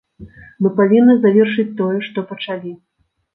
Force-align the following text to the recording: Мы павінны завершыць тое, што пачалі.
Мы 0.65 0.71
павінны 0.79 1.15
завершыць 1.25 1.67
тое, 1.83 1.99
што 2.07 2.25
пачалі. 2.31 2.75